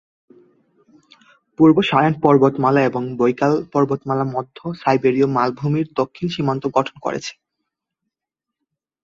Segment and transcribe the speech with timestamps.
[1.59, 7.33] পূর্ব Sayan পর্বতমালা এবং Baikal পর্বতমালা মধ্য সাইবেরীয় মালভূমির দক্ষিণ সীমান্ত গঠন করেছে।